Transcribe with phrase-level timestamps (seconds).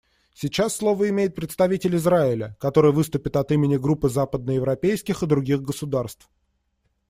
[0.33, 6.27] Сейчас слово имеет представитель Израиля, который выступит от имени Группы западноевропейских и других государств.